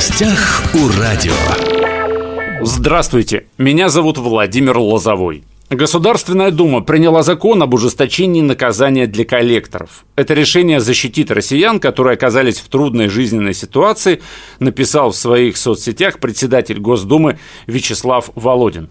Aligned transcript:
гостях 0.00 0.62
у 0.72 0.88
радио. 0.98 1.34
Здравствуйте, 2.62 3.48
меня 3.58 3.90
зовут 3.90 4.16
Владимир 4.16 4.78
Лозовой. 4.78 5.44
Государственная 5.68 6.50
Дума 6.50 6.80
приняла 6.80 7.22
закон 7.22 7.62
об 7.62 7.74
ужесточении 7.74 8.40
наказания 8.40 9.06
для 9.06 9.26
коллекторов. 9.26 10.06
Это 10.16 10.32
решение 10.32 10.80
защитит 10.80 11.30
россиян, 11.30 11.80
которые 11.80 12.14
оказались 12.14 12.60
в 12.60 12.68
трудной 12.70 13.08
жизненной 13.08 13.52
ситуации, 13.52 14.22
написал 14.58 15.10
в 15.10 15.16
своих 15.16 15.58
соцсетях 15.58 16.18
председатель 16.18 16.80
Госдумы 16.80 17.38
Вячеслав 17.66 18.30
Володин. 18.34 18.88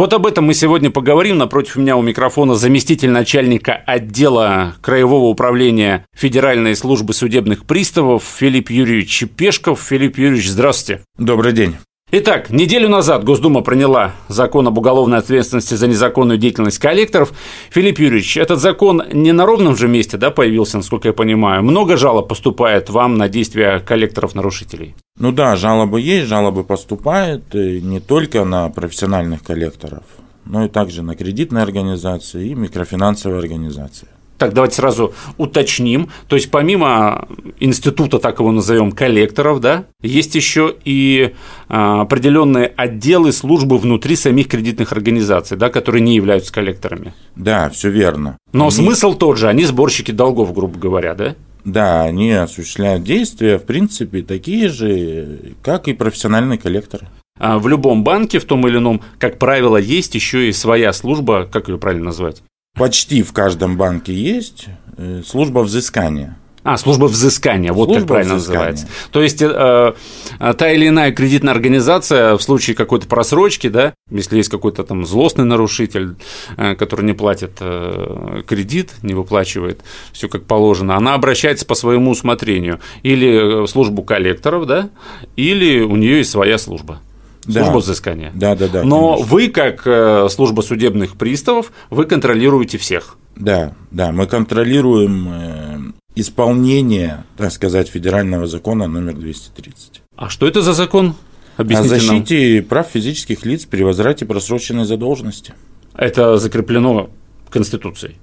Вот 0.00 0.14
об 0.14 0.26
этом 0.26 0.46
мы 0.46 0.54
сегодня 0.54 0.90
поговорим. 0.90 1.36
Напротив 1.36 1.76
меня 1.76 1.94
у 1.94 2.00
микрофона 2.00 2.54
заместитель 2.54 3.10
начальника 3.10 3.74
отдела 3.74 4.76
Краевого 4.80 5.26
управления 5.26 6.06
Федеральной 6.16 6.74
службы 6.74 7.12
судебных 7.12 7.66
приставов 7.66 8.24
Филипп 8.24 8.70
Юрьевич 8.70 9.24
Пешков. 9.36 9.78
Филипп 9.82 10.16
Юрьевич, 10.16 10.48
здравствуйте. 10.48 11.04
Добрый 11.18 11.52
день. 11.52 11.76
Итак, 12.12 12.50
неделю 12.50 12.88
назад 12.88 13.22
Госдума 13.22 13.60
приняла 13.60 14.14
закон 14.26 14.66
об 14.66 14.76
уголовной 14.76 15.18
ответственности 15.18 15.74
за 15.74 15.86
незаконную 15.86 16.38
деятельность 16.38 16.80
коллекторов. 16.80 17.32
Филипп 17.70 18.00
Юрьевич, 18.00 18.36
этот 18.36 18.58
закон 18.58 19.04
не 19.12 19.30
на 19.30 19.46
ровном 19.46 19.76
же 19.76 19.86
месте 19.86 20.16
да, 20.16 20.32
появился, 20.32 20.78
насколько 20.78 21.06
я 21.06 21.14
понимаю. 21.14 21.62
Много 21.62 21.96
жалоб 21.96 22.28
поступает 22.28 22.90
вам 22.90 23.16
на 23.16 23.28
действия 23.28 23.78
коллекторов-нарушителей? 23.78 24.96
Ну 25.20 25.30
да, 25.30 25.54
жалобы 25.54 26.00
есть, 26.00 26.26
жалобы 26.26 26.64
поступают 26.64 27.54
не 27.54 28.00
только 28.00 28.44
на 28.44 28.68
профессиональных 28.70 29.44
коллекторов, 29.44 30.02
но 30.44 30.64
и 30.64 30.68
также 30.68 31.02
на 31.02 31.14
кредитные 31.14 31.62
организации 31.62 32.48
и 32.48 32.54
микрофинансовые 32.56 33.38
организации. 33.38 34.08
Так, 34.40 34.54
давайте 34.54 34.76
сразу 34.76 35.12
уточним. 35.36 36.08
То 36.26 36.34
есть, 36.34 36.50
помимо 36.50 37.28
института, 37.58 38.18
так 38.18 38.40
его 38.40 38.50
назовем, 38.50 38.90
коллекторов, 38.90 39.60
да, 39.60 39.84
есть 40.00 40.34
еще 40.34 40.74
и 40.82 41.34
а, 41.68 42.00
определенные 42.00 42.72
отделы 42.74 43.32
службы 43.32 43.76
внутри 43.76 44.16
самих 44.16 44.48
кредитных 44.48 44.92
организаций, 44.92 45.58
да, 45.58 45.68
которые 45.68 46.00
не 46.00 46.14
являются 46.14 46.54
коллекторами. 46.54 47.12
Да, 47.36 47.68
все 47.68 47.90
верно. 47.90 48.38
Но 48.54 48.64
они... 48.64 48.72
смысл 48.72 49.12
тот 49.12 49.36
же, 49.36 49.46
они 49.46 49.66
сборщики 49.66 50.10
долгов, 50.10 50.54
грубо 50.54 50.78
говоря, 50.78 51.12
да? 51.14 51.34
Да, 51.66 52.04
они 52.04 52.32
осуществляют 52.32 53.04
действия, 53.04 53.58
в 53.58 53.64
принципе, 53.64 54.22
такие 54.22 54.70
же, 54.70 55.52
как 55.62 55.86
и 55.86 55.92
профессиональные 55.92 56.58
коллекторы. 56.58 57.08
А 57.38 57.58
в 57.58 57.68
любом 57.68 58.04
банке, 58.04 58.38
в 58.38 58.46
том 58.46 58.66
или 58.66 58.78
ином, 58.78 59.02
как 59.18 59.38
правило, 59.38 59.76
есть 59.76 60.14
еще 60.14 60.48
и 60.48 60.52
своя 60.52 60.94
служба, 60.94 61.46
как 61.50 61.68
ее 61.68 61.76
правильно 61.76 62.06
назвать? 62.06 62.42
Почти 62.74 63.22
в 63.22 63.32
каждом 63.32 63.76
банке 63.76 64.14
есть 64.14 64.66
э, 64.96 65.22
служба 65.24 65.60
взыскания. 65.60 66.36
А, 66.62 66.76
служба 66.76 67.06
взыскания, 67.06 67.72
вот 67.72 67.86
служба 67.86 68.00
как 68.00 68.08
правильно 68.08 68.34
взыскания. 68.34 68.58
называется. 68.58 68.86
То 69.12 69.22
есть 69.22 69.40
э, 69.40 69.94
э, 70.38 70.54
та 70.54 70.70
или 70.70 70.88
иная 70.88 71.10
кредитная 71.10 71.54
организация 71.54 72.36
в 72.36 72.42
случае 72.42 72.76
какой-то 72.76 73.06
просрочки, 73.06 73.68
да, 73.68 73.94
если 74.10 74.36
есть 74.36 74.50
какой-то 74.50 74.84
там 74.84 75.06
злостный 75.06 75.46
нарушитель, 75.46 76.16
э, 76.58 76.74
который 76.74 77.06
не 77.06 77.14
платит 77.14 77.52
э, 77.60 78.42
кредит, 78.46 78.92
не 79.02 79.14
выплачивает 79.14 79.80
все 80.12 80.28
как 80.28 80.44
положено, 80.44 80.96
она 80.96 81.14
обращается 81.14 81.64
по 81.64 81.74
своему 81.74 82.10
усмотрению 82.10 82.80
или 83.02 83.64
в 83.64 83.66
службу 83.66 84.02
коллекторов, 84.02 84.66
да, 84.66 84.90
или 85.36 85.80
у 85.80 85.96
нее 85.96 86.18
есть 86.18 86.30
своя 86.30 86.58
служба 86.58 87.00
служба 87.44 87.72
да. 87.72 87.78
взыскания. 87.78 88.32
Да, 88.34 88.54
да, 88.54 88.68
да. 88.68 88.82
Но 88.82 89.14
конечно. 89.14 89.34
вы, 89.34 89.48
как 89.48 89.82
э, 89.86 90.28
служба 90.30 90.60
судебных 90.62 91.16
приставов, 91.16 91.72
вы 91.90 92.04
контролируете 92.04 92.78
всех. 92.78 93.16
Да, 93.36 93.74
да, 93.90 94.12
мы 94.12 94.26
контролируем 94.26 95.28
э, 95.28 95.78
исполнение, 96.14 97.24
так 97.36 97.52
сказать, 97.52 97.88
федерального 97.88 98.46
закона 98.46 98.86
номер 98.86 99.14
230. 99.14 100.02
А 100.16 100.28
что 100.28 100.46
это 100.46 100.62
за 100.62 100.74
закон? 100.74 101.14
Объясните 101.56 101.96
О 101.96 101.98
защите 101.98 102.56
нам. 102.56 102.64
прав 102.64 102.88
физических 102.88 103.44
лиц 103.44 103.66
при 103.66 103.82
возврате 103.82 104.24
просроченной 104.26 104.84
задолженности. 104.84 105.54
Это 105.94 106.38
закреплено 106.38 107.10
Конституцией. 107.50 108.16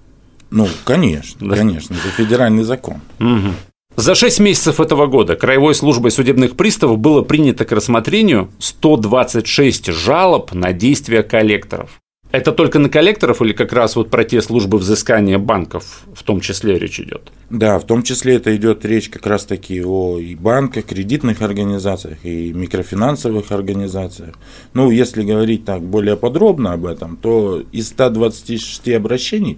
Ну, 0.49 0.67
конечно, 0.85 1.49
да. 1.49 1.55
конечно, 1.55 1.93
это 1.93 2.07
федеральный 2.15 2.63
закон. 2.63 3.01
Угу. 3.19 3.51
За 3.97 4.13
6 4.13 4.39
месяцев 4.41 4.79
этого 4.79 5.07
года 5.07 5.35
Краевой 5.35 5.73
службой 5.73 6.11
судебных 6.11 6.55
приставов 6.55 6.99
было 6.99 7.23
принято 7.23 7.65
к 7.65 7.71
рассмотрению 7.71 8.51
126 8.59 9.87
жалоб 9.87 10.53
на 10.53 10.71
действия 10.71 11.23
коллекторов. 11.23 11.99
Это 12.31 12.51
только 12.51 12.77
на 12.77 12.89
коллекторов 12.89 13.41
или 13.41 13.53
как 13.53 13.73
раз 13.73 13.95
вот 13.95 14.11
про 14.11 14.23
те 14.23 14.43
службы 14.43 14.77
взыскания 14.77 15.39
банков 15.39 16.03
в 16.13 16.21
том 16.21 16.41
числе 16.41 16.77
речь 16.77 16.99
идет? 16.99 17.31
Да, 17.49 17.79
в 17.79 17.85
том 17.85 18.03
числе 18.03 18.35
это 18.35 18.55
идет 18.55 18.85
речь 18.85 19.09
как 19.09 19.25
раз 19.25 19.45
таки 19.45 19.83
о 19.83 20.19
и 20.19 20.35
банках, 20.35 20.85
кредитных 20.85 21.41
организациях, 21.41 22.19
и 22.23 22.53
микрофинансовых 22.53 23.51
организациях. 23.51 24.35
Ну, 24.75 24.91
если 24.91 25.23
говорить 25.23 25.65
так 25.65 25.81
более 25.81 26.17
подробно 26.17 26.73
об 26.73 26.85
этом, 26.85 27.17
то 27.17 27.63
из 27.71 27.87
126 27.87 28.89
обращений 28.89 29.57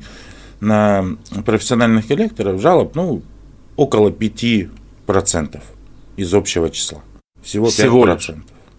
на 0.61 1.17
профессиональных 1.45 2.07
коллекторов 2.07 2.61
жалоб, 2.61 2.95
ну, 2.95 3.21
около 3.79 4.09
5% 4.09 5.61
из 6.17 6.33
общего 6.33 6.69
числа. 6.69 6.99
Всего 7.41 7.67
5%. 7.67 7.69
Всего 7.69 8.05
лишь. 8.05 8.31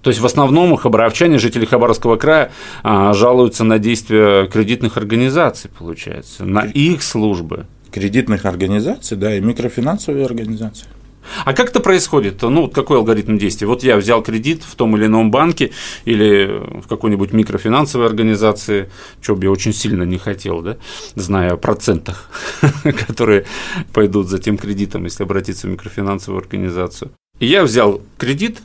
То 0.03 0.11
есть 0.11 0.21
в 0.21 0.27
основном 0.27 0.77
хабаровчане, 0.77 1.39
жители 1.39 1.67
Хабаровского 1.67 2.17
края, 2.17 2.53
а, 2.83 3.13
жалуются 3.13 3.65
на 3.65 3.79
действия 3.79 4.47
кредитных 4.47 4.97
организаций, 4.97 5.71
получается, 5.79 6.45
на 6.45 6.61
их 6.61 7.03
службы. 7.03 7.67
Кредитных 7.91 8.47
организаций, 8.47 9.17
да, 9.17 9.35
и 9.37 9.41
микрофинансовые 9.41 10.25
организации. 10.25 10.87
А 11.45 11.53
как 11.53 11.71
это 11.71 11.81
происходит? 11.81 12.43
Ну, 12.43 12.63
вот 12.63 12.75
какой 12.75 12.99
алгоритм 12.99 13.39
действий? 13.39 13.67
Вот 13.67 13.83
я 13.83 13.97
взял 13.97 14.23
кредит 14.23 14.63
в 14.63 14.75
том 14.75 14.97
или 14.97 15.07
ином 15.07 15.31
банке 15.31 15.73
или 16.05 16.63
в 16.83 16.89
какой-нибудь 16.89 17.33
микрофинансовой 17.33 18.07
организации, 18.07 18.91
что 19.21 19.37
бы 19.37 19.45
я 19.45 19.51
очень 19.51 19.73
сильно 19.73 20.03
не 20.03 20.19
хотел, 20.19 20.63
да, 20.63 20.77
зная 21.15 21.53
о 21.53 21.57
процентах, 21.57 22.31
которые 23.07 23.47
пойдут 23.93 24.29
за 24.29 24.39
тем 24.39 24.59
кредитом, 24.59 25.05
если 25.05 25.23
обратиться 25.23 25.67
в 25.67 25.71
микрофинансовую 25.71 26.41
организацию. 26.41 27.13
И 27.39 27.47
я 27.47 27.63
взял 27.65 28.03
кредит, 28.19 28.61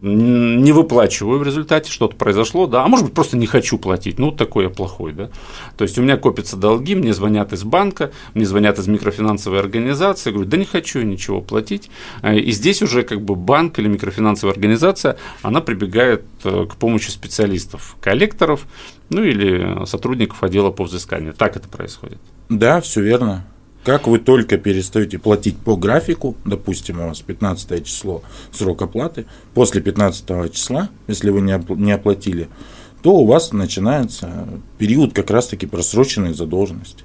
не 0.00 0.70
выплачиваю 0.70 1.40
в 1.40 1.42
результате, 1.42 1.90
что-то 1.90 2.14
произошло, 2.14 2.66
да, 2.66 2.84
а 2.84 2.88
может 2.88 3.06
быть 3.06 3.14
просто 3.14 3.36
не 3.36 3.46
хочу 3.46 3.78
платить, 3.78 4.18
ну 4.18 4.30
такой 4.30 4.64
я 4.64 4.70
плохой, 4.70 5.12
да. 5.12 5.30
То 5.76 5.82
есть 5.82 5.98
у 5.98 6.02
меня 6.02 6.16
копятся 6.16 6.56
долги, 6.56 6.94
мне 6.94 7.12
звонят 7.12 7.52
из 7.52 7.64
банка, 7.64 8.12
мне 8.34 8.46
звонят 8.46 8.78
из 8.78 8.86
микрофинансовой 8.86 9.58
организации, 9.58 10.30
говорю, 10.30 10.48
да 10.48 10.56
не 10.56 10.64
хочу 10.64 11.02
ничего 11.02 11.40
платить, 11.40 11.90
э, 12.22 12.38
и 12.38 12.52
здесь 12.52 12.80
уже 12.80 13.02
как 13.02 13.22
бы 13.22 13.34
банк 13.34 13.78
или 13.80 13.88
микрофинансовая 13.88 14.54
организация, 14.54 15.18
она 15.42 15.60
прибегает 15.60 16.24
э, 16.44 16.66
к 16.66 16.76
помощи 16.76 17.10
специалистов, 17.10 17.96
коллекторов, 18.00 18.66
ну 19.10 19.24
или 19.24 19.84
сотрудников 19.86 20.42
отдела 20.44 20.70
по 20.70 20.84
взысканию. 20.84 21.32
Так 21.32 21.56
это 21.56 21.68
происходит. 21.68 22.18
Да, 22.48 22.80
все 22.80 23.02
верно. 23.02 23.46
Как 23.84 24.06
вы 24.06 24.18
только 24.18 24.58
перестаете 24.58 25.18
платить 25.18 25.56
по 25.56 25.76
графику, 25.76 26.36
допустим, 26.44 27.00
у 27.00 27.08
вас 27.08 27.20
15 27.20 27.84
число 27.84 28.22
срок 28.52 28.82
оплаты, 28.82 29.26
после 29.54 29.80
15 29.80 30.52
числа, 30.52 30.90
если 31.06 31.30
вы 31.30 31.40
не 31.40 31.92
оплатили, 31.92 32.48
то 33.02 33.12
у 33.12 33.26
вас 33.26 33.52
начинается 33.52 34.48
период 34.78 35.14
как 35.14 35.30
раз-таки 35.30 35.66
просроченной 35.66 36.34
задолженности. 36.34 37.04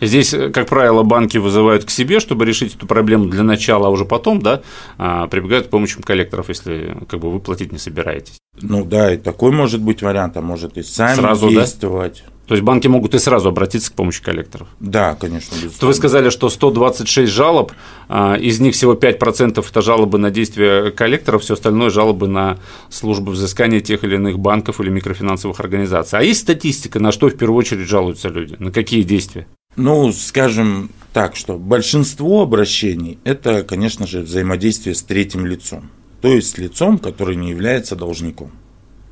Здесь, 0.00 0.34
как 0.52 0.68
правило, 0.68 1.02
банки 1.02 1.38
вызывают 1.38 1.84
к 1.84 1.90
себе, 1.90 2.20
чтобы 2.20 2.44
решить 2.44 2.74
эту 2.74 2.86
проблему 2.86 3.26
для 3.26 3.42
начала, 3.42 3.86
а 3.86 3.90
уже 3.90 4.04
потом, 4.04 4.42
да, 4.42 4.62
а, 4.98 5.28
прибегают 5.28 5.68
к 5.68 5.70
помощи 5.70 6.00
коллекторов, 6.02 6.48
если 6.48 6.96
как 7.08 7.20
бы 7.20 7.30
вы 7.30 7.40
платить 7.40 7.72
не 7.72 7.78
собираетесь. 7.78 8.38
Ну 8.60 8.84
да, 8.84 9.14
и 9.14 9.16
такой 9.16 9.52
может 9.52 9.80
быть 9.80 10.02
вариант, 10.02 10.36
а 10.36 10.42
может 10.42 10.76
и 10.76 10.82
сами 10.82 11.16
Сразу, 11.16 11.48
действовать. 11.48 12.24
Да? 12.26 12.33
То 12.46 12.54
есть 12.54 12.62
банки 12.62 12.88
могут 12.88 13.14
и 13.14 13.18
сразу 13.18 13.48
обратиться 13.48 13.90
к 13.90 13.94
помощи 13.94 14.22
коллекторов. 14.22 14.68
Да, 14.78 15.14
конечно. 15.14 15.56
То 15.80 15.86
вы 15.86 15.94
сказали, 15.94 16.28
что 16.28 16.50
126 16.50 17.32
жалоб, 17.32 17.72
а, 18.08 18.34
из 18.34 18.60
них 18.60 18.74
всего 18.74 18.94
5% 18.94 19.64
это 19.68 19.82
жалобы 19.82 20.18
на 20.18 20.30
действия 20.30 20.90
коллекторов, 20.90 21.42
все 21.42 21.54
остальное 21.54 21.90
жалобы 21.90 22.28
на 22.28 22.58
службы 22.90 23.32
взыскания 23.32 23.80
тех 23.80 24.04
или 24.04 24.16
иных 24.16 24.38
банков 24.38 24.80
или 24.80 24.90
микрофинансовых 24.90 25.58
организаций. 25.60 26.18
А 26.18 26.22
есть 26.22 26.40
статистика, 26.40 27.00
на 27.00 27.12
что 27.12 27.28
в 27.28 27.36
первую 27.36 27.58
очередь 27.58 27.88
жалуются 27.88 28.28
люди? 28.28 28.56
На 28.58 28.70
какие 28.70 29.02
действия? 29.02 29.46
Ну, 29.76 30.12
скажем 30.12 30.90
так, 31.12 31.36
что 31.36 31.58
большинство 31.58 32.42
обращений– 32.42 33.18
это, 33.24 33.62
конечно 33.62 34.06
же, 34.06 34.20
взаимодействие 34.20 34.94
с 34.94 35.02
третьим 35.02 35.46
лицом, 35.46 35.90
то 36.20 36.28
есть 36.28 36.58
лицом, 36.58 36.98
который 36.98 37.36
не 37.36 37.50
является 37.50 37.96
должником. 37.96 38.52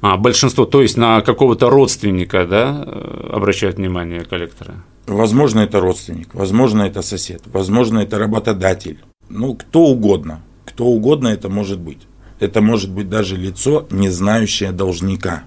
А, 0.02 0.16
большинство, 0.16 0.64
то 0.64 0.82
есть 0.82 0.96
на 0.96 1.20
какого-то 1.20 1.70
родственника, 1.70 2.44
да, 2.44 2.84
э, 2.84 3.30
обращают 3.32 3.76
внимание 3.76 4.24
коллекторы? 4.24 4.74
Возможно, 5.06 5.60
это 5.60 5.80
родственник, 5.80 6.34
возможно, 6.34 6.82
это 6.82 7.02
сосед, 7.02 7.42
возможно, 7.46 8.00
это 8.00 8.18
работодатель. 8.18 8.98
Ну, 9.28 9.54
кто 9.54 9.84
угодно. 9.84 10.40
Кто 10.64 10.86
угодно 10.86 11.28
это 11.28 11.48
может 11.48 11.78
быть. 11.78 12.00
Это 12.40 12.60
может 12.60 12.90
быть 12.90 13.08
даже 13.08 13.36
лицо, 13.36 13.86
не 13.90 14.08
знающее 14.10 14.72
должника. 14.72 15.44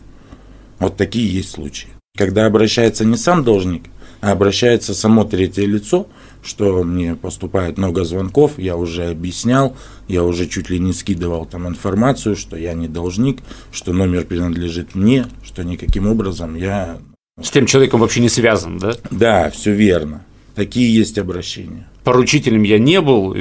Вот 0.79 0.95
такие 0.95 1.27
есть 1.27 1.51
случаи. 1.51 1.89
Когда 2.17 2.45
обращается 2.45 3.03
не 3.03 3.17
сам 3.17 3.43
должник, 3.43 3.83
обращается 4.21 4.93
само 4.93 5.23
третье 5.23 5.65
лицо, 5.65 6.07
что 6.43 6.83
мне 6.83 7.15
поступает 7.15 7.77
много 7.77 8.03
звонков, 8.03 8.57
я 8.57 8.77
уже 8.77 9.09
объяснял, 9.09 9.75
я 10.07 10.23
уже 10.23 10.47
чуть 10.47 10.69
ли 10.69 10.79
не 10.79 10.93
скидывал 10.93 11.45
там 11.45 11.67
информацию, 11.67 12.35
что 12.35 12.55
я 12.55 12.73
не 12.73 12.87
должник, 12.87 13.39
что 13.71 13.93
номер 13.93 14.25
принадлежит 14.25 14.95
мне, 14.95 15.25
что 15.43 15.63
никаким 15.63 16.07
образом 16.07 16.55
я... 16.55 16.99
С 17.41 17.49
тем 17.49 17.65
человеком 17.65 17.99
вообще 17.99 18.21
не 18.21 18.29
связан, 18.29 18.77
да? 18.77 18.95
Да, 19.11 19.49
все 19.49 19.73
верно. 19.73 20.23
Такие 20.53 20.93
есть 20.93 21.17
обращения. 21.17 21.87
Поручителем 22.03 22.63
я 22.63 22.79
не 22.79 23.01
был, 23.01 23.33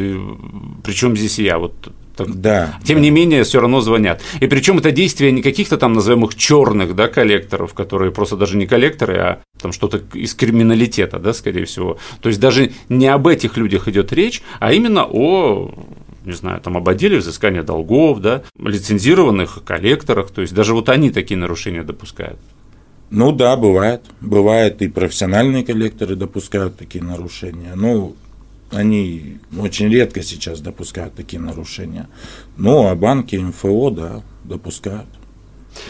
причем 0.82 1.16
здесь 1.16 1.38
я. 1.38 1.58
Вот 1.58 1.92
да. 2.19 2.78
Тем 2.84 2.99
да. 2.99 3.02
не 3.02 3.11
менее, 3.11 3.44
все 3.44 3.61
равно 3.61 3.81
звонят. 3.81 4.20
И 4.40 4.46
причем 4.46 4.78
это 4.78 4.90
действие 4.90 5.32
не 5.32 5.43
каких-то 5.43 5.76
там, 5.76 5.94
назовем 5.94 6.25
их, 6.25 6.34
черных 6.34 6.94
да, 6.94 7.08
коллекторов, 7.08 7.75
которые 7.75 8.12
просто 8.12 8.37
даже 8.37 8.56
не 8.56 8.66
коллекторы, 8.66 9.16
а 9.19 9.40
там 9.61 9.72
что-то 9.72 10.00
из 10.16 10.34
криминалитета, 10.34 11.19
да, 11.19 11.32
скорее 11.32 11.64
всего. 11.64 11.99
То 12.20 12.28
есть 12.28 12.40
даже 12.40 12.72
не 12.88 13.06
об 13.06 13.26
этих 13.26 13.56
людях 13.56 13.88
идет 13.88 14.12
речь, 14.12 14.43
а 14.61 14.72
именно 14.72 15.05
о 15.05 15.75
не 16.25 16.32
знаю, 16.32 16.61
там 16.61 16.76
об 16.78 16.88
отделе 16.88 17.19
взыскания 17.19 17.62
долгов, 17.62 18.20
да, 18.20 18.43
лицензированных 18.58 19.62
коллекторах, 19.62 20.31
то 20.31 20.40
есть 20.40 20.55
даже 20.55 20.72
вот 20.72 20.88
они 20.88 21.10
такие 21.10 21.37
нарушения 21.37 21.82
допускают. 21.82 22.38
Ну 23.10 23.31
да, 23.31 23.56
бывает. 23.56 24.02
Бывает 24.20 24.82
и 24.82 24.88
профессиональные 24.88 25.64
коллекторы 25.64 26.17
допускают 26.17 26.76
такие 26.76 27.05
нарушения. 27.05 27.72
Ну, 27.76 28.17
они 28.74 29.38
очень 29.58 29.88
редко 29.88 30.22
сейчас 30.22 30.60
допускают 30.60 31.14
такие 31.14 31.40
нарушения. 31.40 32.08
Ну, 32.56 32.88
а 32.88 32.94
банки, 32.94 33.36
МФО, 33.36 33.90
да, 33.90 34.22
допускают. 34.44 35.06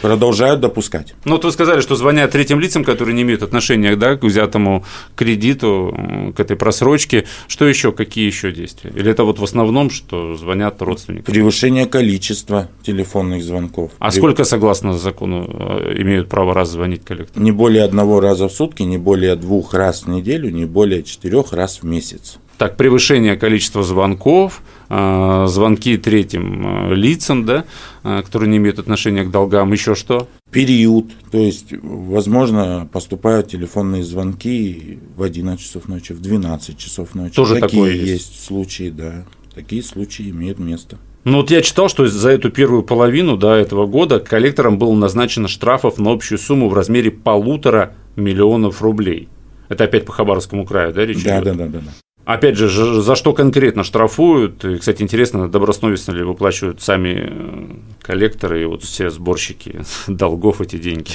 Продолжают 0.01 0.61
допускать. 0.61 1.13
Ну, 1.25 1.33
вот 1.33 1.45
вы 1.45 1.51
сказали, 1.51 1.81
что 1.81 1.95
звонят 1.95 2.31
третьим 2.31 2.59
лицам, 2.59 2.83
которые 2.83 3.13
не 3.13 3.21
имеют 3.21 3.43
отношения 3.43 3.95
да, 3.95 4.15
к 4.15 4.23
взятому 4.23 4.83
кредиту, 5.15 6.33
к 6.35 6.39
этой 6.39 6.55
просрочке. 6.55 7.25
Что 7.47 7.65
еще, 7.65 7.91
какие 7.91 8.25
еще 8.25 8.51
действия? 8.51 8.91
Или 8.95 9.11
это 9.11 9.23
вот 9.23 9.39
в 9.39 9.43
основном, 9.43 9.89
что 9.89 10.35
звонят 10.35 10.81
родственники? 10.81 11.25
Превышение 11.25 11.85
количества 11.85 12.69
телефонных 12.83 13.43
звонков. 13.43 13.91
А 13.99 14.05
Прев... 14.05 14.15
сколько, 14.15 14.43
согласно 14.43 14.97
закону, 14.97 15.47
э, 15.47 16.01
имеют 16.01 16.29
право 16.29 16.53
раз 16.53 16.71
звонить 16.71 17.03
коллектору? 17.05 17.43
Не 17.43 17.51
более 17.51 17.83
одного 17.83 18.19
раза 18.19 18.47
в 18.47 18.51
сутки, 18.51 18.83
не 18.83 18.97
более 18.97 19.35
двух 19.35 19.73
раз 19.73 20.03
в 20.03 20.07
неделю, 20.07 20.49
не 20.49 20.65
более 20.65 21.03
четырех 21.03 21.53
раз 21.53 21.79
в 21.81 21.83
месяц. 21.83 22.39
Так, 22.57 22.77
превышение 22.77 23.35
количества 23.35 23.83
звонков, 23.83 24.61
э, 24.89 25.45
звонки 25.47 25.97
третьим 25.97 26.91
э, 26.91 26.95
лицам, 26.95 27.45
да, 27.45 27.65
э, 28.03 28.21
которые 28.23 28.49
не 28.49 28.57
имеют 28.57 28.79
отношения 28.79 29.23
к 29.23 29.31
долгам, 29.31 29.73
еще 29.73 29.93
что? 29.93 30.29
Период, 30.51 31.07
то 31.31 31.37
есть, 31.37 31.73
возможно, 31.81 32.87
поступают 32.91 33.49
телефонные 33.49 34.03
звонки 34.03 34.99
в 35.17 35.23
11 35.23 35.63
часов 35.65 35.89
ночи, 35.89 36.13
в 36.13 36.21
12 36.21 36.77
часов 36.77 37.13
ночи. 37.13 37.35
Тоже 37.35 37.55
Такие 37.55 37.67
такое 37.67 37.91
есть. 37.91 38.07
есть 38.07 38.45
случаи, 38.45 38.89
да. 38.89 39.25
Такие 39.53 39.83
случаи 39.83 40.29
имеют 40.29 40.57
место. 40.57 40.97
Ну 41.25 41.37
вот 41.37 41.49
я 41.49 41.61
читал, 41.61 41.89
что 41.89 42.07
за 42.07 42.29
эту 42.29 42.51
первую 42.51 42.83
половину 42.83 43.35
да, 43.35 43.57
этого 43.57 43.87
года 43.87 44.19
коллекторам 44.19 44.77
было 44.77 44.93
назначено 44.93 45.47
штрафов 45.47 45.97
на 45.97 46.11
общую 46.11 46.37
сумму 46.37 46.69
в 46.69 46.73
размере 46.73 47.09
полутора 47.09 47.93
миллионов 48.15 48.81
рублей. 48.81 49.27
Это 49.67 49.85
опять 49.85 50.05
по 50.05 50.11
Хабаровскому 50.11 50.65
краю, 50.65 50.93
да, 50.93 51.05
речь 51.05 51.23
да, 51.23 51.41
идет? 51.41 51.57
Да, 51.57 51.65
да, 51.65 51.67
да, 51.67 51.79
да. 51.79 51.91
Опять 52.25 52.57
же, 52.57 52.69
за 53.01 53.15
что 53.15 53.33
конкретно 53.33 53.83
штрафуют? 53.83 54.65
И, 54.65 54.77
кстати, 54.77 55.03
интересно, 55.03 55.47
добросовестно 55.47 56.11
ли 56.11 56.23
выплачивают 56.23 56.81
сами 56.81 57.29
э, 57.29 57.67
коллекторы 58.01 58.63
и 58.63 58.65
вот 58.65 58.83
все 58.83 59.11
сборщики 59.11 59.81
долгов 60.07 60.59
эти 60.59 60.77
деньги? 60.77 61.11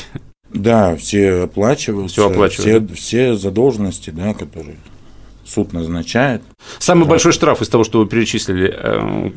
Да, 0.54 0.94
все 0.96 1.42
оплачивают. 1.42 2.12
Все 2.12 2.28
оплачивают. 2.28 2.92
Все, 2.92 2.94
все 2.94 3.34
задолженности, 3.34 4.10
да, 4.10 4.34
которые 4.34 4.76
суд 5.50 5.72
назначает. 5.72 6.42
Самый 6.78 7.04
да. 7.04 7.10
большой 7.10 7.32
штраф 7.32 7.62
из 7.62 7.68
того, 7.68 7.84
что 7.84 7.98
вы 7.98 8.06
перечислили, 8.06 8.72
э, 8.72 9.30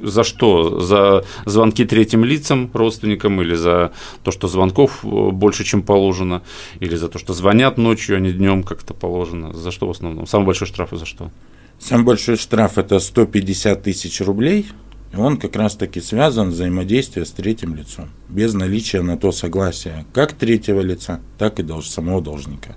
за 0.00 0.24
что? 0.24 0.80
За 0.80 1.24
звонки 1.46 1.84
третьим 1.84 2.24
лицам, 2.24 2.70
родственникам, 2.72 3.40
или 3.42 3.54
за 3.54 3.92
то, 4.22 4.30
что 4.30 4.48
звонков 4.48 5.04
э, 5.04 5.30
больше, 5.30 5.64
чем 5.64 5.82
положено, 5.82 6.42
или 6.80 6.96
за 6.96 7.08
то, 7.08 7.18
что 7.18 7.34
звонят 7.34 7.78
ночью, 7.78 8.16
а 8.16 8.20
не 8.20 8.32
днем, 8.32 8.62
как-то 8.62 8.94
положено? 8.94 9.52
За 9.52 9.70
что 9.70 9.86
в 9.86 9.90
основном? 9.90 10.26
Самый 10.26 10.46
большой 10.46 10.68
штраф 10.68 10.92
и 10.92 10.96
за 10.96 11.06
что? 11.06 11.30
Самый 11.78 12.04
большой 12.04 12.36
штраф– 12.36 12.72
это 12.78 12.98
150 12.98 13.82
тысяч 13.82 14.20
рублей, 14.20 14.66
и 15.12 15.16
он 15.16 15.36
как 15.36 15.56
раз-таки 15.56 16.00
связан 16.00 16.50
с 16.50 16.54
взаимодействием 16.54 17.26
с 17.26 17.30
третьим 17.30 17.74
лицом, 17.74 18.10
без 18.28 18.54
наличия 18.54 19.00
на 19.00 19.16
то 19.16 19.32
согласия 19.32 20.04
как 20.12 20.32
третьего 20.34 20.80
лица, 20.80 21.20
так 21.38 21.60
и 21.60 21.82
самого 21.82 22.20
должника. 22.20 22.76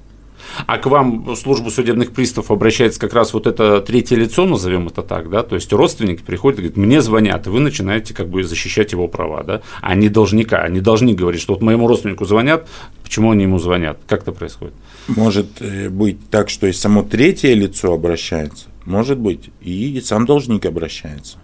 А 0.66 0.78
к 0.78 0.86
вам 0.88 1.24
в 1.24 1.36
службу 1.36 1.70
судебных 1.70 2.12
приставов 2.12 2.52
обращается 2.52 3.00
как 3.00 3.14
раз 3.14 3.34
вот 3.34 3.48
это 3.48 3.82
третье 3.82 4.16
лицо, 4.16 4.46
назовем 4.46 4.88
это 4.88 5.02
так, 5.02 5.30
да, 5.30 5.44
то 5.44 5.56
есть 5.56 5.72
родственник 5.74 6.22
приходит 6.22 6.60
и 6.60 6.62
говорит, 6.64 6.78
мне 6.78 7.02
звонят, 7.02 7.48
и 7.48 7.50
вы 7.50 7.60
начинаете 7.60 8.14
как 8.14 8.30
бы 8.30 8.44
защищать 8.44 8.92
его 8.92 9.08
права, 9.08 9.44
да, 9.44 9.62
а 9.82 9.96
не 9.96 10.10
должника, 10.10 10.60
они 10.60 10.82
должны 10.82 11.14
говорить, 11.14 11.42
что 11.42 11.54
вот 11.54 11.62
моему 11.62 11.88
родственнику 11.88 12.26
звонят, 12.26 12.68
почему 13.04 13.32
они 13.32 13.44
ему 13.44 13.60
звонят, 13.60 14.00
как 14.08 14.22
это 14.22 14.32
происходит? 14.32 14.74
Может 15.08 15.62
э, 15.62 15.90
быть 15.90 16.30
так, 16.30 16.50
что 16.50 16.68
и 16.68 16.74
само 16.74 17.04
третье 17.04 17.54
лицо 17.54 17.94
обращается, 17.94 18.66
может 18.86 19.18
быть, 19.18 19.50
и 19.62 20.02
сам 20.04 20.26
должник 20.26 20.66
обращается. 20.66 21.38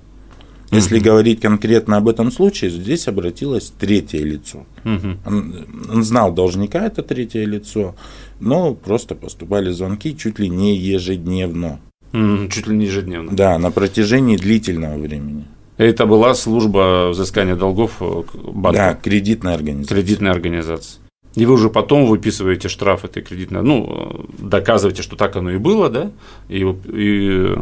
Если 0.71 0.97
угу. 0.97 1.05
говорить 1.05 1.39
конкретно 1.39 1.97
об 1.97 2.09
этом 2.09 2.31
случае, 2.31 2.71
здесь 2.71 3.07
обратилось 3.07 3.71
третье 3.79 4.19
лицо. 4.19 4.65
Угу. 4.83 5.17
Он, 5.25 5.65
он 5.89 6.03
знал 6.03 6.33
должника, 6.33 6.85
это 6.85 7.03
третье 7.03 7.45
лицо, 7.45 7.95
но 8.39 8.73
просто 8.73 9.15
поступали 9.15 9.71
звонки 9.71 10.15
чуть 10.17 10.39
ли 10.39 10.49
не 10.49 10.75
ежедневно. 10.75 11.79
Mm, 12.11 12.49
чуть 12.49 12.67
ли 12.67 12.75
не 12.75 12.85
ежедневно. 12.85 13.31
Да, 13.31 13.57
на 13.57 13.71
протяжении 13.71 14.37
длительного 14.37 14.97
времени. 14.97 15.45
Это 15.77 16.05
была 16.05 16.33
служба 16.33 17.09
взыскания 17.09 17.55
долгов 17.55 17.97
э, 17.99 18.23
банка? 18.33 18.77
Да, 18.77 18.93
кредитная 18.95 19.53
организация. 19.53 19.95
Кредитная 19.95 20.31
организация. 20.31 21.01
И 21.37 21.45
вы 21.45 21.53
уже 21.53 21.69
потом 21.69 22.07
выписываете 22.07 22.67
штраф 22.67 23.05
этой 23.05 23.21
кредитной, 23.21 23.61
ну, 23.61 24.25
доказываете, 24.39 25.03
что 25.03 25.15
так 25.15 25.35
оно 25.35 25.51
и 25.51 25.57
было, 25.57 25.87
да, 25.87 26.11
и, 26.49 26.61
и 26.61 27.27
э, 27.29 27.53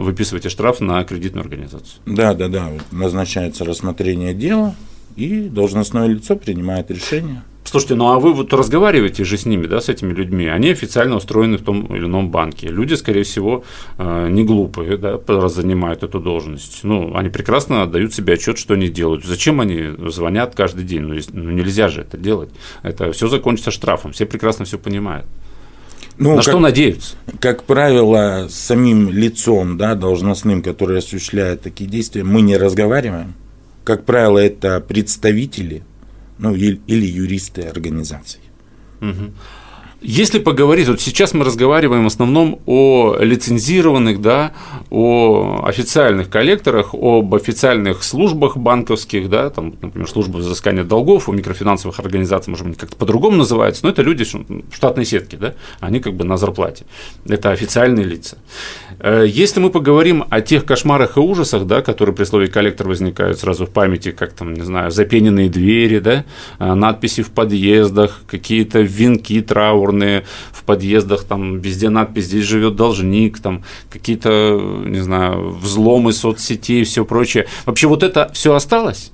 выписываете 0.00 0.48
штраф 0.48 0.78
на 0.80 1.02
кредитную 1.02 1.42
организацию. 1.42 2.00
Да, 2.06 2.34
да, 2.34 2.46
да. 2.46 2.70
Назначается 2.92 3.64
рассмотрение 3.64 4.32
дела, 4.32 4.76
и 5.16 5.40
должностное 5.48 6.06
лицо 6.06 6.36
принимает 6.36 6.88
решение. 6.92 7.42
Слушайте, 7.76 7.96
ну 7.96 8.10
а 8.10 8.18
вы 8.18 8.32
вот 8.32 8.54
разговариваете 8.54 9.22
же 9.24 9.36
с 9.36 9.44
ними, 9.44 9.66
да, 9.66 9.82
с 9.82 9.90
этими 9.90 10.14
людьми, 10.14 10.46
они 10.46 10.70
официально 10.70 11.14
устроены 11.14 11.58
в 11.58 11.62
том 11.62 11.94
или 11.94 12.06
ином 12.06 12.30
банке. 12.30 12.68
Люди, 12.68 12.94
скорее 12.94 13.22
всего, 13.22 13.64
э, 13.98 14.28
не 14.30 14.44
глупые, 14.44 14.96
да, 14.96 15.20
раз 15.26 15.56
занимают 15.56 16.02
эту 16.02 16.18
должность. 16.18 16.84
Ну, 16.84 17.14
они 17.14 17.28
прекрасно 17.28 17.82
отдают 17.82 18.14
себе 18.14 18.32
отчет, 18.32 18.56
что 18.56 18.72
они 18.72 18.88
делают. 18.88 19.26
Зачем 19.26 19.60
они 19.60 19.90
звонят 20.08 20.54
каждый 20.54 20.84
день? 20.84 21.02
Ну, 21.02 21.20
ну 21.34 21.50
нельзя 21.50 21.88
же 21.88 22.00
это 22.00 22.16
делать. 22.16 22.48
Это 22.82 23.12
все 23.12 23.28
закончится 23.28 23.70
штрафом. 23.70 24.12
Все 24.12 24.24
прекрасно 24.24 24.64
все 24.64 24.78
понимают. 24.78 25.26
Ну, 26.16 26.30
На 26.30 26.36
как, 26.36 26.44
что 26.44 26.58
надеются? 26.58 27.16
Как 27.40 27.64
правило, 27.64 28.46
с 28.48 28.54
самим 28.54 29.10
лицом, 29.10 29.76
да, 29.76 29.94
должностным, 29.94 30.62
который 30.62 30.96
осуществляет 30.96 31.60
такие 31.60 31.90
действия, 31.90 32.24
мы 32.24 32.40
не 32.40 32.56
разговариваем. 32.56 33.34
Как 33.84 34.06
правило, 34.06 34.38
это 34.38 34.80
представители 34.80 35.82
ну, 36.38 36.54
или, 36.54 36.80
юристы 37.06 37.62
организаций. 37.62 38.40
Угу. 39.00 39.32
Если 40.02 40.38
поговорить, 40.38 40.88
вот 40.88 41.00
сейчас 41.00 41.32
мы 41.32 41.44
разговариваем 41.44 42.04
в 42.04 42.06
основном 42.06 42.60
о 42.66 43.16
лицензированных, 43.18 44.20
да, 44.20 44.52
о 44.90 45.64
официальных 45.66 46.28
коллекторах, 46.28 46.94
об 46.94 47.34
официальных 47.34 48.04
службах 48.04 48.58
банковских, 48.58 49.30
да, 49.30 49.48
там, 49.48 49.74
например, 49.80 50.06
служба 50.08 50.36
взыскания 50.36 50.84
долгов, 50.84 51.30
у 51.30 51.32
микрофинансовых 51.32 51.98
организаций, 51.98 52.50
может 52.50 52.66
быть, 52.66 52.76
как-то 52.76 52.96
по-другому 52.96 53.38
называется, 53.38 53.84
но 53.84 53.90
это 53.90 54.02
люди 54.02 54.24
штатной 54.72 55.06
сетки, 55.06 55.36
да, 55.36 55.54
они 55.80 56.00
как 56.00 56.14
бы 56.14 56.24
на 56.24 56.36
зарплате. 56.36 56.84
Это 57.26 57.50
официальные 57.50 58.04
лица. 58.04 58.36
Э, 58.98 59.24
если 59.26 59.60
мы 59.60 59.70
поговорим 59.70 60.24
о 60.28 60.42
тех 60.42 60.64
кошмарах 60.66 61.16
и 61.16 61.20
ужасах, 61.20 61.66
да, 61.66 61.80
которые 61.80 62.14
при 62.14 62.24
слове 62.24 62.48
коллектор 62.48 62.86
возникают 62.86 63.38
сразу 63.38 63.66
в 63.66 63.70
памяти, 63.70 64.12
как 64.12 64.34
там, 64.34 64.52
не 64.52 64.62
знаю, 64.62 64.90
запененные 64.90 65.48
двери, 65.48 66.00
да, 66.00 66.24
э, 66.58 66.74
надписи 66.74 67.22
в 67.22 67.30
подъездах, 67.30 68.22
какие-то 68.26 68.80
венки 68.80 69.40
траурные 69.86 70.24
в 70.52 70.64
подъездах, 70.64 71.24
там 71.24 71.60
везде 71.60 71.88
надпись 71.88 72.26
«Здесь 72.26 72.44
живет 72.44 72.76
должник», 72.76 73.38
там 73.38 73.64
какие-то, 73.90 74.60
не 74.84 75.00
знаю, 75.00 75.50
взломы 75.50 76.12
соцсетей 76.12 76.82
и 76.82 76.84
все 76.84 77.04
прочее. 77.04 77.46
Вообще 77.64 77.86
вот 77.86 78.02
это 78.02 78.30
все 78.32 78.54
осталось? 78.54 79.12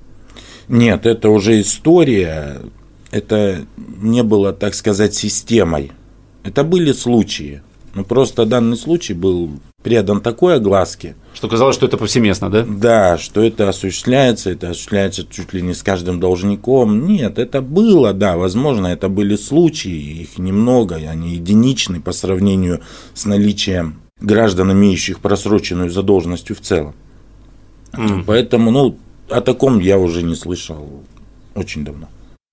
Нет, 0.68 1.06
это 1.06 1.28
уже 1.28 1.60
история, 1.60 2.60
это 3.10 3.64
не 3.76 4.22
было, 4.22 4.52
так 4.52 4.74
сказать, 4.74 5.14
системой. 5.14 5.92
Это 6.44 6.64
были 6.64 6.92
случаи. 6.92 7.62
Ну, 7.94 8.04
просто 8.04 8.46
данный 8.46 8.76
случай 8.76 9.12
был 9.12 9.50
предан 9.82 10.20
такой 10.20 10.56
огласке, 10.56 11.14
что 11.34 11.48
казалось, 11.48 11.74
что 11.74 11.86
это 11.86 11.96
повсеместно, 11.96 12.50
да? 12.50 12.64
Да, 12.64 13.18
что 13.18 13.42
это 13.42 13.68
осуществляется, 13.68 14.50
это 14.50 14.70
осуществляется 14.70 15.26
чуть 15.28 15.52
ли 15.52 15.62
не 15.62 15.74
с 15.74 15.82
каждым 15.82 16.20
должником. 16.20 17.06
Нет, 17.06 17.38
это 17.38 17.62
было, 17.62 18.12
да, 18.12 18.36
возможно, 18.36 18.88
это 18.88 19.08
были 19.08 19.36
случаи, 19.36 20.20
их 20.22 20.38
немного, 20.38 20.96
они 20.96 21.34
единичны 21.34 22.00
по 22.00 22.12
сравнению 22.12 22.80
с 23.14 23.24
наличием 23.24 24.00
граждан, 24.20 24.72
имеющих 24.72 25.20
просроченную 25.20 25.90
задолженностью 25.90 26.54
в 26.54 26.60
целом. 26.60 26.94
Mm. 27.92 28.24
Поэтому, 28.26 28.70
ну, 28.70 28.96
о 29.28 29.40
таком 29.40 29.78
я 29.80 29.98
уже 29.98 30.22
не 30.22 30.34
слышал 30.34 31.02
очень 31.54 31.84
давно. 31.84 32.08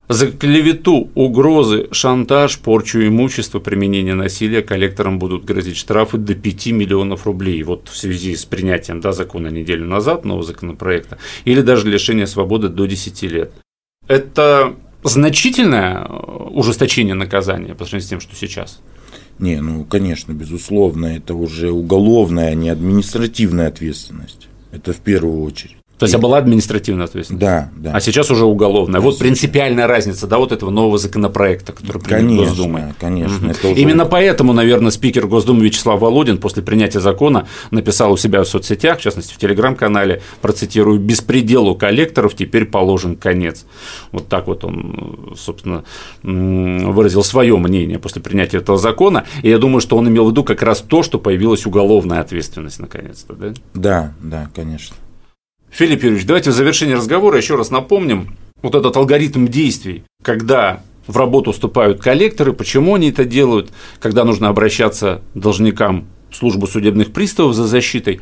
За 0.10 0.32
клевету, 0.32 1.12
угрозы, 1.14 1.88
шантаж, 1.92 2.58
порчу 2.58 3.00
имущества, 3.06 3.60
применение 3.60 4.16
насилия 4.16 4.64
коллекторам 4.64 5.20
будут 5.20 5.46
грозить 5.46 5.78
штрафы 5.78 6.18
до 6.18 6.34
5 6.34 6.68
миллионов 6.68 7.28
рублей. 7.28 7.62
Вот 7.62 7.90
в 7.90 7.96
связи 7.96 8.36
с 8.36 8.44
принятием 8.44 9.02
да, 9.02 9.12
закона 9.12 9.50
неделю 9.50 9.86
назад, 9.86 10.26
нового 10.26 10.44
законопроекта, 10.44 11.20
или 11.46 11.62
даже 11.62 11.88
лишение 11.88 12.26
свободы 12.26 12.70
до 12.70 12.88
10 12.88 13.22
лет. 13.24 13.52
Это 14.08 14.74
значительное 15.04 16.04
э, 16.04 16.12
ужесточение 16.54 17.14
наказания 17.14 17.76
по 17.76 17.86
сравнению 17.86 18.08
с 18.08 18.10
тем, 18.10 18.20
что 18.20 18.36
сейчас? 18.36 18.82
Не, 19.38 19.62
ну, 19.62 19.86
конечно, 19.86 20.34
безусловно, 20.34 21.06
это 21.06 21.36
уже 21.36 21.70
уголовная, 21.70 22.50
а 22.50 22.56
не 22.56 22.70
административная 22.70 23.68
ответственность. 23.68 24.48
Это 24.72 24.92
в 24.92 24.98
первую 24.98 25.44
очередь. 25.44 25.79
То 26.00 26.06
есть, 26.06 26.16
а 26.16 26.18
была 26.18 26.38
административная 26.38 27.06
ответственность? 27.06 27.42
Да, 27.42 27.70
да. 27.76 27.92
А 27.94 28.00
сейчас 28.00 28.32
уже 28.32 28.46
уголовная. 28.46 29.02
Вот 29.02 29.20
принципиальная 29.20 29.86
разница, 29.86 30.28
да, 30.28 30.38
вот 30.38 30.54
этого 30.54 30.70
нового 30.70 30.98
законопроекта, 30.98 31.74
который 31.74 32.02
принят 32.02 32.22
конечно, 32.22 32.46
Госдумой. 32.46 32.84
Конечно, 32.98 33.50
угу. 33.50 33.72
уже... 33.72 33.82
Именно 33.82 34.06
поэтому, 34.06 34.54
наверное, 34.54 34.92
спикер 34.92 35.28
Госдумы 35.28 35.66
Вячеслав 35.66 36.00
Володин 36.00 36.38
после 36.38 36.64
принятия 36.64 37.02
закона 37.02 37.50
написал 37.72 38.14
у 38.14 38.18
себя 38.18 38.42
в 38.44 38.48
соцсетях, 38.48 39.00
в 39.00 39.02
частности, 39.02 39.34
в 39.34 39.38
телеграм-канале, 39.38 40.22
процитирую, 40.42 41.00
«Беспределу 41.02 41.76
коллекторов 41.76 42.34
теперь 42.34 42.64
положен 42.64 43.18
конец». 43.18 43.66
Вот 44.14 44.30
так 44.30 44.48
вот 44.48 44.64
он, 44.64 45.36
собственно, 45.38 45.84
выразил 46.24 47.26
свое 47.26 47.58
мнение 47.58 48.00
после 48.00 48.22
принятия 48.22 48.60
этого 48.60 48.78
закона. 48.78 49.26
И 49.44 49.50
я 49.50 49.58
думаю, 49.58 49.82
что 49.82 49.98
он 49.98 50.08
имел 50.08 50.28
в 50.28 50.32
виду 50.32 50.46
как 50.46 50.64
раз 50.64 50.80
то, 50.80 51.04
что 51.04 51.20
появилась 51.20 51.66
уголовная 51.66 52.22
ответственность 52.22 52.80
наконец-то, 52.80 53.34
да? 53.34 53.54
Да, 53.74 54.14
да, 54.22 54.50
конечно. 54.56 54.96
Филипп 55.72 56.04
Юрьевич, 56.04 56.26
давайте 56.26 56.52
в 56.52 56.54
завершении 56.54 56.94
разговора 56.94 57.38
еще 57.38 57.56
раз 57.56 57.70
напомним 57.70 58.36
вот 58.62 58.76
этот 58.76 58.96
алгоритм 58.98 59.48
действий, 59.48 60.04
когда 60.24 60.82
в 61.08 61.18
работу 61.18 61.52
вступают 61.52 62.02
коллекторы, 62.02 62.54
почему 62.54 62.96
они 62.96 63.10
это 63.10 63.26
делают, 63.26 63.72
когда 64.00 64.24
нужно 64.24 64.50
обращаться 64.50 65.22
должникам 65.34 66.08
в 66.30 66.36
службу 66.36 66.68
судебных 66.68 67.12
приставов 67.12 67.56
за 67.56 67.66
защитой. 67.66 68.22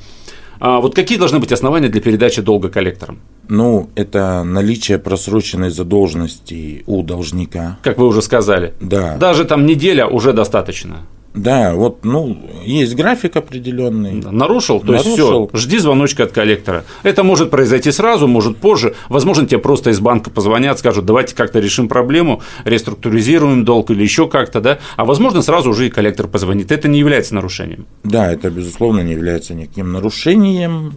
А 0.60 0.80
вот 0.80 0.96
какие 0.96 1.18
должны 1.18 1.40
быть 1.40 1.52
основания 1.52 1.90
для 1.90 2.02
передачи 2.02 2.42
долга 2.42 2.70
коллекторам? 2.70 3.20
Ну, 3.48 3.90
это 3.96 4.44
наличие 4.44 4.98
просроченной 4.98 5.70
задолженности 5.70 6.84
у 6.88 7.04
должника. 7.04 7.78
Как 7.84 7.98
вы 7.98 8.08
уже 8.08 8.22
сказали. 8.22 8.74
Да. 8.82 9.18
Даже 9.18 9.46
там 9.46 9.66
неделя 9.66 10.08
уже 10.08 10.34
достаточно. 10.34 11.06
Да, 11.38 11.76
вот, 11.76 12.04
ну, 12.04 12.36
есть 12.66 12.96
график 12.96 13.36
определенный. 13.36 14.14
Нарушил, 14.14 14.80
то 14.80 14.94
Нарушил. 14.94 15.10
есть 15.10 15.20
все, 15.22 15.50
жди 15.54 15.78
звоночка 15.78 16.24
от 16.24 16.32
коллектора. 16.32 16.84
Это 17.04 17.24
может 17.24 17.52
произойти 17.52 17.92
сразу, 17.92 18.28
может 18.28 18.58
позже. 18.58 18.96
Возможно, 19.08 19.46
тебе 19.46 19.60
просто 19.60 19.92
из 19.92 20.00
банка 20.00 20.32
позвонят, 20.32 20.80
скажут, 20.80 21.06
давайте 21.06 21.36
как-то 21.36 21.60
решим 21.60 21.88
проблему, 21.88 22.42
реструктуризируем 22.66 23.66
долг 23.66 23.92
или 23.92 24.02
еще 24.02 24.28
как-то, 24.28 24.62
да. 24.62 24.80
А 24.96 25.06
возможно, 25.06 25.44
сразу 25.44 25.70
уже 25.70 25.88
и 25.88 25.90
коллектор 25.92 26.28
позвонит. 26.28 26.72
Это 26.72 26.88
не 26.88 26.98
является 26.98 27.36
нарушением. 27.36 27.86
Да, 28.04 28.32
это, 28.32 28.50
безусловно, 28.50 29.02
не 29.02 29.12
является 29.12 29.54
никаким 29.54 29.92
нарушением. 29.92 30.94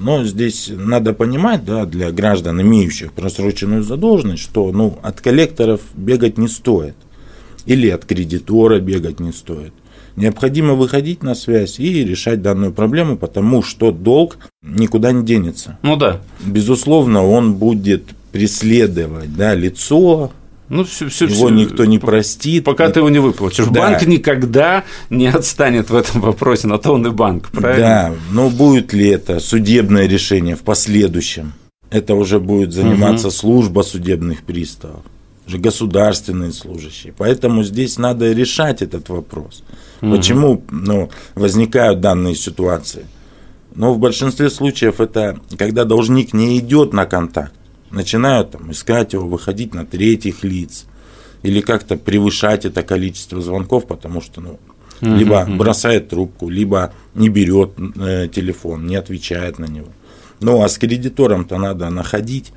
Но 0.00 0.24
здесь 0.24 0.70
надо 0.74 1.12
понимать, 1.12 1.64
да, 1.64 1.84
для 1.84 2.10
граждан, 2.12 2.60
имеющих 2.62 3.12
просроченную 3.12 3.82
задолженность, 3.82 4.42
что 4.42 4.70
ну, 4.72 4.98
от 5.02 5.20
коллекторов 5.20 5.80
бегать 5.94 6.38
не 6.38 6.48
стоит 6.48 6.96
или 7.66 7.88
от 7.88 8.04
кредитора 8.04 8.80
бегать 8.80 9.20
не 9.20 9.32
стоит. 9.32 9.72
Необходимо 10.16 10.74
выходить 10.74 11.22
на 11.22 11.34
связь 11.34 11.78
и 11.78 12.04
решать 12.04 12.40
данную 12.40 12.72
проблему, 12.72 13.18
потому 13.18 13.62
что 13.62 13.92
долг 13.92 14.38
никуда 14.62 15.12
не 15.12 15.24
денется. 15.24 15.78
Ну 15.82 15.96
да. 15.96 16.22
Безусловно, 16.44 17.26
он 17.26 17.54
будет 17.54 18.04
преследовать 18.32 19.34
да, 19.36 19.54
лицо, 19.54 20.32
ну, 20.68 20.84
все, 20.84 21.08
все, 21.08 21.26
его 21.26 21.46
все, 21.46 21.48
никто 21.50 21.84
не 21.84 21.98
простит. 21.98 22.64
Пока 22.64 22.88
ты 22.90 23.00
его 23.00 23.10
не 23.10 23.18
выплатишь. 23.18 23.66
Да. 23.66 23.80
Банк 23.80 24.02
никогда 24.06 24.84
не 25.10 25.28
отстанет 25.28 25.90
в 25.90 25.94
этом 25.94 26.22
вопросе, 26.22 26.66
на 26.66 26.78
то 26.78 26.92
он 26.92 27.06
и 27.06 27.10
банк, 27.10 27.50
правильно? 27.50 27.86
Да, 27.86 28.14
но 28.32 28.48
будет 28.48 28.92
ли 28.92 29.06
это 29.06 29.38
судебное 29.38 30.08
решение 30.08 30.56
в 30.56 30.62
последующем? 30.62 31.52
Это 31.90 32.14
уже 32.14 32.40
будет 32.40 32.72
заниматься 32.72 33.28
угу. 33.28 33.34
служба 33.34 33.82
судебных 33.82 34.42
приставов 34.42 35.02
же 35.46 35.58
государственные 35.58 36.52
служащие. 36.52 37.14
Поэтому 37.16 37.62
здесь 37.62 37.98
надо 37.98 38.32
решать 38.32 38.82
этот 38.82 39.08
вопрос. 39.08 39.62
Угу. 40.02 40.16
Почему 40.16 40.62
ну, 40.70 41.10
возникают 41.34 42.00
данные 42.00 42.34
ситуации? 42.34 43.06
Но 43.74 43.92
в 43.92 43.98
большинстве 43.98 44.50
случаев 44.50 45.00
это 45.00 45.38
когда 45.56 45.84
должник 45.84 46.32
не 46.32 46.58
идет 46.58 46.92
на 46.92 47.06
контакт, 47.06 47.52
начинают 47.90 48.52
там, 48.52 48.72
искать 48.72 49.12
его, 49.12 49.28
выходить 49.28 49.74
на 49.74 49.86
третьих 49.86 50.42
лиц 50.42 50.86
или 51.42 51.60
как-то 51.60 51.96
превышать 51.96 52.64
это 52.64 52.82
количество 52.82 53.40
звонков, 53.40 53.86
потому 53.86 54.20
что 54.20 54.40
ну, 54.40 54.58
угу, 55.00 55.14
либо 55.14 55.44
угу. 55.44 55.56
бросает 55.56 56.08
трубку, 56.08 56.48
либо 56.48 56.92
не 57.14 57.28
берет 57.28 57.72
э, 57.78 58.28
телефон, 58.34 58.86
не 58.86 58.96
отвечает 58.96 59.58
на 59.58 59.66
него. 59.66 59.88
Ну 60.40 60.62
а 60.62 60.68
с 60.68 60.76
кредитором-то 60.76 61.56
надо 61.58 61.88
находить 61.90 62.52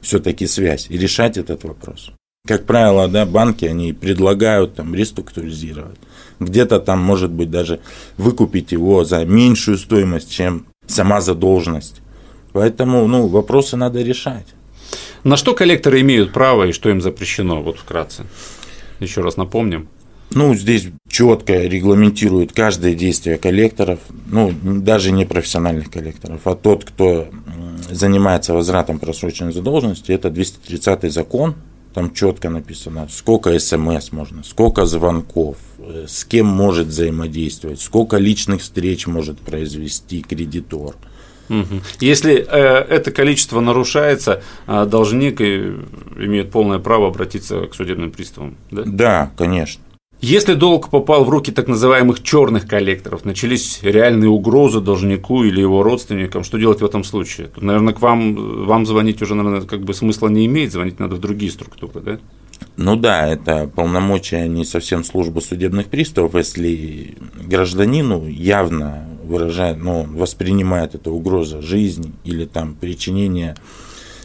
все-таки 0.00 0.46
связь 0.46 0.86
и 0.88 0.96
решать 0.96 1.36
этот 1.36 1.64
вопрос 1.64 2.12
как 2.48 2.64
правило, 2.64 3.08
да, 3.08 3.26
банки, 3.26 3.66
они 3.66 3.92
предлагают 3.92 4.74
там 4.74 4.94
реструктуризировать. 4.94 5.98
Где-то 6.40 6.80
там, 6.80 6.98
может 6.98 7.30
быть, 7.30 7.50
даже 7.50 7.80
выкупить 8.16 8.72
его 8.72 9.04
за 9.04 9.26
меньшую 9.26 9.76
стоимость, 9.76 10.32
чем 10.32 10.64
сама 10.86 11.20
задолженность. 11.20 12.00
Поэтому, 12.54 13.06
ну, 13.06 13.26
вопросы 13.26 13.76
надо 13.76 14.02
решать. 14.02 14.46
На 15.24 15.36
что 15.36 15.52
коллекторы 15.52 16.00
имеют 16.00 16.32
право 16.32 16.64
и 16.64 16.72
что 16.72 16.88
им 16.88 17.02
запрещено, 17.02 17.62
вот 17.62 17.78
вкратце? 17.78 18.24
Еще 18.98 19.20
раз 19.20 19.36
напомним. 19.36 19.86
Ну, 20.30 20.54
здесь 20.54 20.88
четко 21.06 21.52
регламентирует 21.66 22.52
каждое 22.52 22.94
действие 22.94 23.36
коллекторов, 23.36 23.98
ну, 24.26 24.54
даже 24.62 25.12
не 25.12 25.26
профессиональных 25.26 25.90
коллекторов, 25.90 26.46
а 26.46 26.54
тот, 26.54 26.86
кто 26.86 27.28
занимается 27.90 28.54
возвратом 28.54 28.98
просроченной 28.98 29.52
задолженности, 29.52 30.12
это 30.12 30.30
230 30.30 31.12
закон 31.12 31.54
там 31.94 32.12
четко 32.14 32.50
написано, 32.50 33.08
сколько 33.10 33.58
смс 33.58 34.12
можно, 34.12 34.42
сколько 34.44 34.86
звонков, 34.86 35.56
э, 35.78 36.06
с 36.08 36.24
кем 36.24 36.46
может 36.46 36.88
взаимодействовать, 36.88 37.80
сколько 37.80 38.18
личных 38.18 38.62
встреч 38.62 39.06
может 39.06 39.38
произвести 39.38 40.22
кредитор. 40.22 40.94
Если 41.98 42.46
э, 42.46 42.46
это 42.46 43.10
количество 43.10 43.60
нарушается, 43.60 44.42
э, 44.66 44.84
должник 44.84 45.40
имеет 45.40 46.50
полное 46.50 46.78
право 46.78 47.08
обратиться 47.08 47.66
к 47.66 47.74
судебным 47.74 48.10
приставам. 48.10 48.56
Да, 48.70 48.82
да 48.84 49.30
конечно. 49.36 49.82
Если 50.20 50.54
долг 50.54 50.90
попал 50.90 51.24
в 51.24 51.30
руки 51.30 51.52
так 51.52 51.68
называемых 51.68 52.22
черных 52.24 52.66
коллекторов, 52.66 53.24
начались 53.24 53.78
реальные 53.82 54.28
угрозы 54.28 54.80
должнику 54.80 55.44
или 55.44 55.60
его 55.60 55.84
родственникам, 55.84 56.42
что 56.42 56.58
делать 56.58 56.80
в 56.80 56.84
этом 56.84 57.04
случае? 57.04 57.46
Тут, 57.46 57.62
наверное, 57.62 57.94
к 57.94 58.00
вам, 58.00 58.66
вам 58.66 58.84
звонить 58.84 59.22
уже, 59.22 59.36
наверное, 59.36 59.62
как 59.62 59.82
бы 59.82 59.94
смысла 59.94 60.26
не 60.28 60.44
имеет, 60.46 60.72
звонить 60.72 60.98
надо 60.98 61.14
в 61.14 61.20
другие 61.20 61.52
структуры, 61.52 62.00
да? 62.00 62.18
Ну 62.76 62.96
да, 62.96 63.28
это 63.28 63.70
полномочия 63.72 64.48
не 64.48 64.64
совсем 64.64 65.04
службы 65.04 65.40
судебных 65.40 65.86
приставов, 65.86 66.34
если 66.34 67.16
гражданину 67.40 68.26
явно 68.26 69.08
выражает, 69.22 69.78
ну, 69.78 70.02
воспринимает 70.02 70.96
это 70.96 71.12
угроза 71.12 71.62
жизни 71.62 72.12
или 72.24 72.44
там 72.44 72.74
причинение 72.74 73.54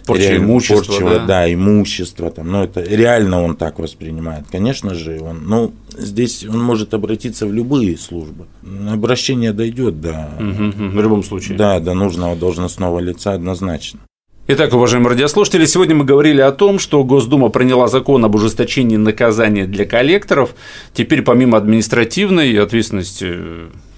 порча 0.05 0.37
имущества, 0.37 0.93
порча, 0.93 1.05
да? 1.05 1.25
да, 1.25 1.53
имущество, 1.53 2.31
там, 2.31 2.51
но 2.51 2.63
это 2.63 2.81
реально 2.81 3.43
он 3.43 3.55
так 3.55 3.79
воспринимает. 3.79 4.45
Конечно 4.51 4.93
же, 4.93 5.19
он, 5.21 5.43
ну, 5.45 5.73
здесь 5.97 6.45
он 6.45 6.61
может 6.61 6.93
обратиться 6.93 7.47
в 7.47 7.53
любые 7.53 7.97
службы. 7.97 8.47
Обращение 8.89 9.53
дойдет 9.53 10.01
до, 10.01 10.29
угу, 10.39 10.89
в 10.89 11.01
любом 11.01 11.23
случае, 11.23 11.57
да, 11.57 11.79
до 11.79 11.93
нужного 11.93 12.35
должностного 12.35 12.99
лица 12.99 13.33
однозначно. 13.33 13.99
Итак, 14.45 14.73
уважаемые 14.73 15.11
радиослушатели, 15.11 15.63
сегодня 15.65 15.95
мы 15.95 16.03
говорили 16.03 16.41
о 16.41 16.51
том, 16.51 16.77
что 16.77 17.01
Госдума 17.05 17.47
приняла 17.47 17.87
закон 17.87 18.25
об 18.25 18.35
ужесточении 18.35 18.97
наказания 18.97 19.65
для 19.65 19.85
коллекторов. 19.85 20.53
Теперь 20.93 21.21
помимо 21.21 21.57
административной 21.57 22.61
ответственности 22.61 23.37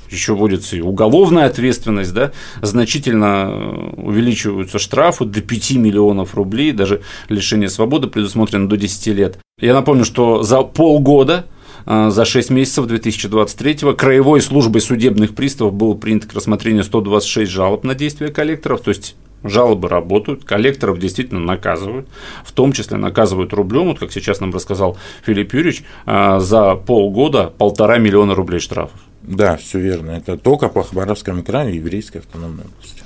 еще 0.09 0.35
будет 0.35 0.73
и 0.73 0.81
уголовная 0.81 1.45
ответственность, 1.45 2.13
да, 2.13 2.31
значительно 2.61 3.49
э, 3.49 4.01
увеличиваются 4.01 4.79
штрафы 4.79 5.25
до 5.25 5.41
5 5.41 5.71
миллионов 5.71 6.35
рублей, 6.35 6.71
даже 6.71 7.01
лишение 7.29 7.69
свободы 7.69 8.07
предусмотрено 8.07 8.67
до 8.69 8.77
10 8.77 9.07
лет. 9.07 9.39
Я 9.59 9.73
напомню, 9.73 10.05
что 10.05 10.43
за 10.43 10.61
полгода 10.61 11.45
а, 11.85 12.09
за 12.09 12.25
6 12.25 12.49
месяцев 12.49 12.87
2023 12.87 13.93
Краевой 13.95 14.41
службой 14.41 14.81
судебных 14.81 15.35
приставов 15.35 15.73
было 15.73 15.93
принято 15.93 16.27
к 16.27 16.33
рассмотрению 16.33 16.83
126 16.83 17.51
жалоб 17.51 17.83
на 17.83 17.95
действия 17.95 18.29
коллекторов, 18.29 18.81
то 18.81 18.89
есть 18.89 19.15
жалобы 19.43 19.87
работают, 19.87 20.43
коллекторов 20.43 20.97
действительно 20.97 21.39
наказывают, 21.39 22.07
в 22.43 22.51
том 22.51 22.71
числе 22.71 22.97
наказывают 22.97 23.53
рублем, 23.53 23.85
вот 23.85 23.99
как 23.99 24.11
сейчас 24.11 24.39
нам 24.39 24.51
рассказал 24.51 24.97
Филипп 25.23 25.53
Юрьевич, 25.53 25.83
а, 26.05 26.39
за 26.39 26.75
полгода 26.75 27.53
полтора 27.55 27.99
миллиона 27.99 28.33
рублей 28.33 28.59
штрафов. 28.59 28.99
Да, 29.27 29.57
все 29.57 29.79
верно. 29.79 30.11
Это 30.11 30.37
только 30.37 30.69
по 30.69 30.83
Хабаровскому 30.83 31.43
краю 31.43 31.75
еврейской 31.75 32.19
автономной 32.19 32.63
области. 32.65 33.01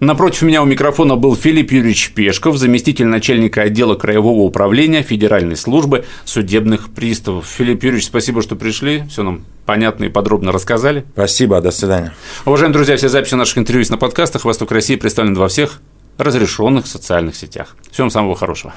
Напротив 0.00 0.42
меня 0.42 0.62
у 0.62 0.66
микрофона 0.66 1.14
был 1.16 1.36
Филипп 1.36 1.70
Юрьевич 1.70 2.12
Пешков, 2.12 2.56
заместитель 2.58 3.06
начальника 3.06 3.62
отдела 3.62 3.94
Краевого 3.94 4.40
управления 4.40 5.02
Федеральной 5.02 5.56
службы 5.56 6.04
судебных 6.24 6.92
приставов. 6.92 7.46
Филипп 7.46 7.84
Юрьевич, 7.84 8.06
спасибо, 8.06 8.42
что 8.42 8.56
пришли, 8.56 9.04
все 9.08 9.22
нам 9.22 9.44
понятно 9.66 10.04
и 10.04 10.08
подробно 10.08 10.50
рассказали. 10.50 11.04
Спасибо, 11.12 11.60
до 11.60 11.70
свидания. 11.70 12.12
Уважаемые 12.44 12.74
друзья, 12.74 12.96
все 12.96 13.08
записи 13.08 13.34
наших 13.34 13.58
интервью 13.58 13.80
есть 13.80 13.90
на 13.90 13.96
подкастах 13.96 14.44
«Восток 14.44 14.72
России» 14.72 14.96
представлены 14.96 15.38
во 15.38 15.48
всех 15.48 15.80
разрешенных 16.18 16.86
социальных 16.86 17.36
сетях. 17.36 17.76
Всем 17.90 18.10
самого 18.10 18.34
хорошего. 18.34 18.74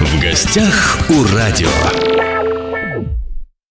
В 0.00 0.20
гостях 0.20 0.98
у 1.10 1.36
радио. 1.36 2.15